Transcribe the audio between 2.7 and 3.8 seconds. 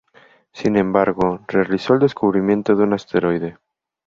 de un asteroide.